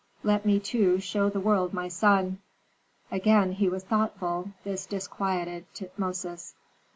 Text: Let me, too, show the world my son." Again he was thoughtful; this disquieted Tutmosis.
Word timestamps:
Let 0.23 0.47
me, 0.47 0.59
too, 0.59 0.99
show 0.99 1.29
the 1.29 1.39
world 1.39 1.73
my 1.75 1.87
son." 1.87 2.39
Again 3.11 3.51
he 3.51 3.69
was 3.69 3.83
thoughtful; 3.83 4.49
this 4.63 4.87
disquieted 4.87 5.65
Tutmosis. 5.75 6.55